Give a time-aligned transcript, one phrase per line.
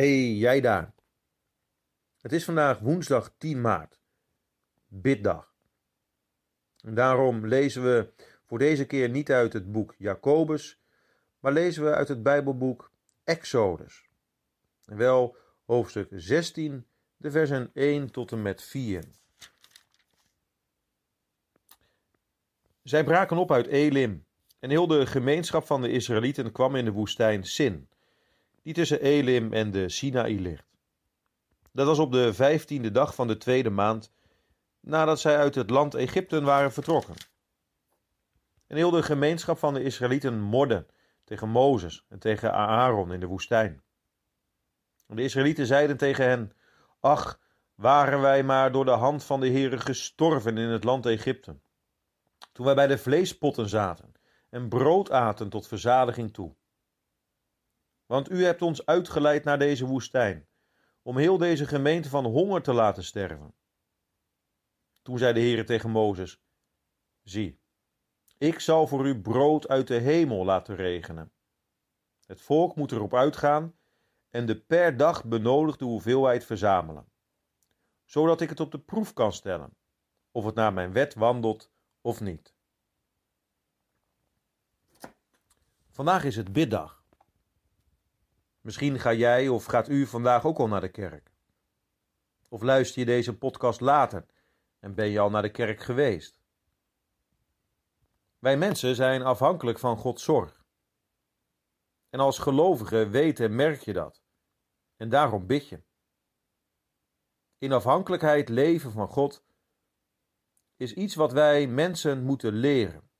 [0.00, 0.94] jij daar?
[2.20, 4.00] Het is vandaag woensdag 10 maart,
[4.86, 5.54] biddag.
[6.80, 8.12] En daarom lezen we
[8.46, 10.80] voor deze keer niet uit het boek Jacobus,
[11.40, 12.92] maar lezen we uit het Bijbelboek
[13.24, 14.08] Exodus.
[14.84, 16.86] Wel hoofdstuk 16,
[17.16, 19.04] de versen 1 tot en met 4.
[22.82, 24.26] Zij braken op uit Elim
[24.58, 27.88] en heel de gemeenschap van de Israëlieten kwam in de woestijn Sin,
[28.62, 30.72] die tussen Elim en de Sinaï ligt.
[31.72, 34.12] Dat was op de vijftiende dag van de tweede maand,
[34.80, 37.14] nadat zij uit het land Egypte waren vertrokken.
[38.66, 40.86] En heel de gemeenschap van de Israëlieten morde
[41.24, 43.82] tegen Mozes en tegen Aaron in de woestijn.
[45.06, 46.52] De Israëlieten zeiden tegen hen:
[47.00, 47.40] Ach,
[47.74, 51.60] waren wij maar door de hand van de Heere gestorven in het land Egypte.
[52.52, 54.12] Toen wij bij de vleespotten zaten
[54.50, 56.54] en brood aten tot verzadiging toe.
[58.12, 60.48] Want u hebt ons uitgeleid naar deze woestijn,
[61.02, 63.54] om heel deze gemeente van honger te laten sterven.
[65.02, 66.42] Toen zei de Heere tegen Mozes:
[67.22, 67.60] Zie,
[68.38, 71.32] ik zal voor u brood uit de hemel laten regenen.
[72.26, 73.74] Het volk moet erop uitgaan
[74.30, 77.08] en de per dag benodigde hoeveelheid verzamelen,
[78.04, 79.76] zodat ik het op de proef kan stellen,
[80.30, 82.54] of het naar mijn wet wandelt of niet.
[85.90, 87.01] Vandaag is het biddag.
[88.62, 91.30] Misschien ga jij of gaat u vandaag ook al naar de kerk.
[92.48, 94.26] Of luister je deze podcast later
[94.78, 96.40] en ben je al naar de kerk geweest.
[98.38, 100.64] Wij mensen zijn afhankelijk van Gods zorg.
[102.10, 104.22] En als gelovige weet en merk je dat.
[104.96, 105.82] En daarom bid je.
[107.58, 109.44] In afhankelijkheid leven van God
[110.76, 113.10] is iets wat wij mensen moeten leren.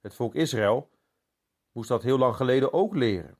[0.00, 0.90] Het volk Israël
[1.72, 3.37] moest dat heel lang geleden ook leren.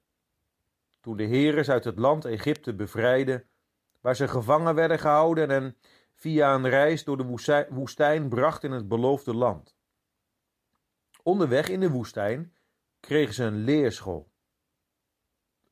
[1.08, 3.46] Toen de Heer uit het land Egypte bevrijdde,
[4.00, 5.76] waar ze gevangen werden gehouden en
[6.14, 9.76] via een reis door de woestijn bracht in het beloofde land.
[11.22, 12.56] Onderweg in de woestijn
[13.00, 14.32] kregen ze een leerschool.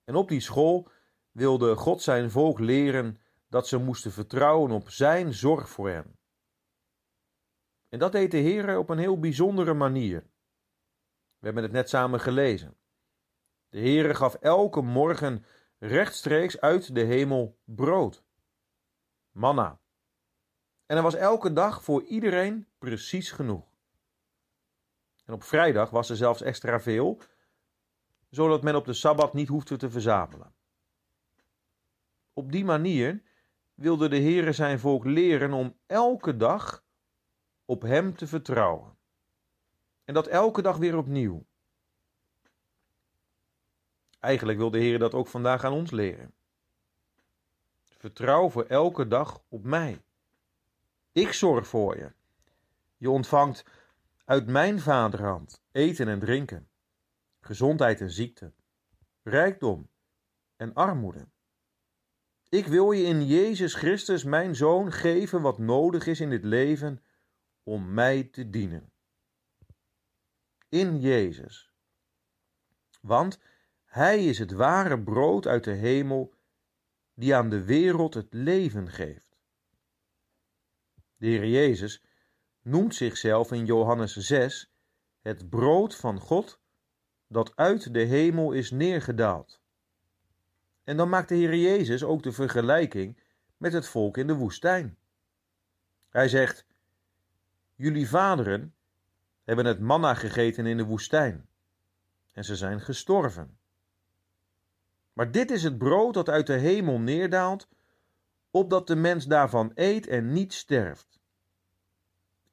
[0.05, 0.89] En op die school
[1.31, 6.19] wilde God zijn volk leren dat ze moesten vertrouwen op zijn zorg voor hen.
[7.89, 10.21] En dat deed de Heer op een heel bijzondere manier.
[11.39, 12.77] We hebben het net samen gelezen.
[13.69, 15.45] De Heere gaf elke morgen
[15.79, 18.25] rechtstreeks uit de hemel brood.
[19.31, 19.81] Manna.
[20.87, 23.75] En er was elke dag voor iedereen precies genoeg.
[25.25, 27.21] En op vrijdag was er zelfs extra veel,
[28.31, 30.55] zodat men op de sabbat niet hoefde te verzamelen.
[32.33, 33.23] Op die manier
[33.75, 36.85] wilde de Heere zijn volk leren om elke dag
[37.65, 38.99] op Hem te vertrouwen.
[40.05, 41.47] En dat elke dag weer opnieuw.
[44.21, 46.35] Eigenlijk wil de Heer dat ook vandaag aan ons leren.
[47.85, 50.03] Vertrouw voor elke dag op mij.
[51.13, 52.13] Ik zorg voor je.
[52.97, 53.65] Je ontvangt
[54.25, 56.69] uit mijn vaderhand eten en drinken,
[57.41, 58.53] gezondheid en ziekte,
[59.23, 59.89] rijkdom
[60.57, 61.27] en armoede.
[62.49, 67.03] Ik wil je in Jezus Christus, mijn Zoon, geven wat nodig is in dit leven
[67.63, 68.91] om mij te dienen
[70.69, 71.71] in Jezus.
[73.01, 73.41] Want
[73.97, 76.35] Hij is het ware brood uit de hemel
[77.15, 79.37] die aan de wereld het leven geeft.
[81.17, 82.05] De Heer Jezus
[82.63, 84.73] noemt zichzelf in Johannes 6
[85.21, 86.61] het brood van God
[87.29, 89.61] dat uit de hemel is neergedaald.
[90.85, 93.23] En dan maakt de Heer Jezus ook de vergelijking
[93.57, 94.99] met het volk in de woestijn.
[96.09, 96.67] Hij zegt:
[97.75, 98.75] Jullie vaderen
[99.45, 101.49] hebben het manna gegeten in de woestijn
[102.33, 103.59] en ze zijn gestorven.
[105.17, 107.69] Maar dit is het brood dat uit de hemel neerdaalt,
[108.51, 111.21] opdat de mens daarvan eet en niet sterft.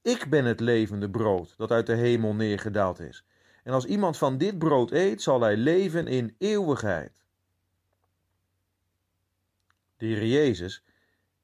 [0.01, 3.25] Ik ben het levende brood dat uit de hemel neergedaald is.
[3.63, 7.11] En als iemand van dit brood eet, zal hij leven in eeuwigheid.
[9.97, 10.83] De Heer Jezus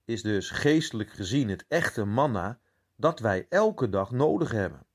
[0.05, 2.59] is dus geestelijk gezien het echte manna
[2.95, 4.85] dat wij elke dag nodig hebben.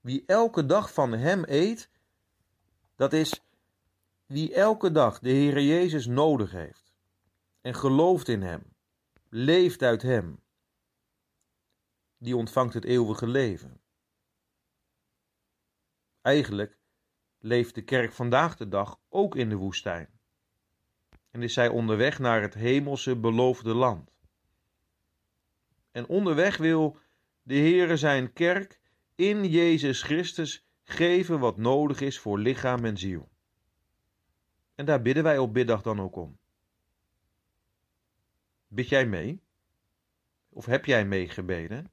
[0.00, 1.90] Wie elke dag van Hem eet,
[2.96, 3.42] dat is
[4.32, 6.92] wie elke dag de Heere Jezus nodig heeft
[7.60, 8.62] en gelooft in Hem,
[9.28, 10.40] leeft uit Hem,
[12.18, 13.80] die ontvangt het eeuwige leven.
[16.20, 16.78] Eigenlijk
[17.38, 20.20] leeft de kerk vandaag de dag ook in de woestijn
[21.30, 24.16] en is zij onderweg naar het hemelse beloofde land.
[25.90, 26.98] En onderweg wil
[27.42, 28.80] de Heere zijn kerk
[29.14, 33.31] in Jezus Christus geven wat nodig is voor lichaam en ziel.
[34.74, 36.38] En daar bidden wij op biddag dan ook om.
[38.68, 39.42] Bid jij mee?
[40.48, 41.90] Of heb jij meegebeden?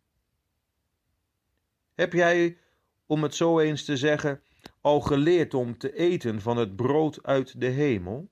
[1.93, 2.57] Heb jij,
[3.05, 4.43] om het zo eens te zeggen,
[4.81, 8.29] al geleerd om te eten van het brood uit de hemel?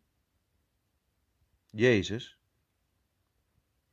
[1.69, 2.37] Jezus.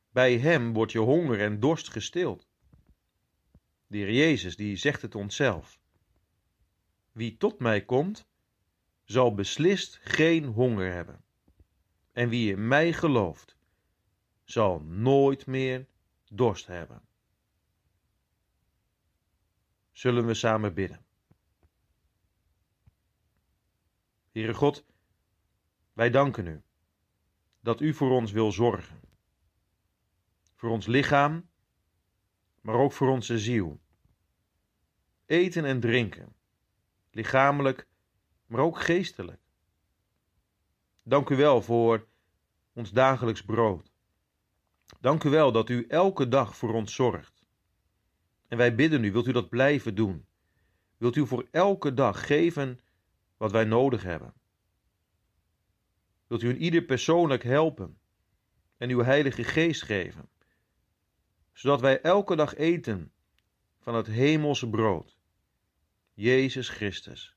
[0.09, 2.47] Bij hem wordt je honger en dorst gestild.
[3.87, 5.79] De Heer Jezus die zegt het onszelf.
[7.11, 8.27] Wie tot mij komt,
[9.05, 11.23] zal beslist geen honger hebben.
[12.11, 13.57] En wie in mij gelooft,
[14.43, 15.87] zal nooit meer
[16.29, 17.01] dorst hebben.
[19.91, 21.05] Zullen we samen bidden?
[24.31, 24.85] Heere God,
[25.93, 26.63] wij danken u
[27.59, 28.99] dat u voor ons wil zorgen.
[30.55, 31.49] Voor ons lichaam,
[32.61, 33.79] maar ook voor onze ziel.
[35.25, 36.35] Eten en drinken,
[37.11, 37.87] lichamelijk,
[38.45, 39.41] maar ook geestelijk.
[41.03, 42.07] Dank u wel voor
[42.73, 43.91] ons dagelijks brood.
[44.99, 47.43] Dank u wel dat u elke dag voor ons zorgt.
[48.47, 50.25] En wij bidden u, wilt u dat blijven doen?
[50.97, 52.79] Wilt u voor elke dag geven
[53.37, 54.33] wat wij nodig hebben?
[56.27, 57.97] Wilt u in ieder persoonlijk helpen
[58.77, 60.29] en uw Heilige Geest geven,
[61.53, 63.11] zodat wij elke dag eten
[63.79, 65.17] van het hemelse brood,
[66.13, 67.35] Jezus Christus,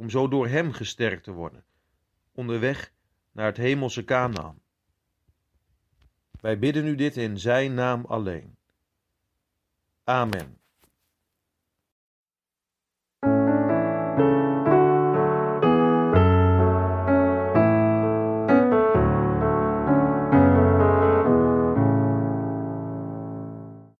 [0.00, 1.64] om zo door Hem gesterkt te worden,
[2.32, 2.92] onderweg
[3.32, 4.60] naar het hemelse Canaan.
[6.30, 8.56] Wij bidden u dit in Zijn naam alleen.
[10.04, 10.59] Amen.